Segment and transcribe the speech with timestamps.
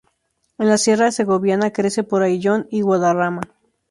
[0.57, 3.41] En la sierra segoviana crece por Ayllón y Guadarrama.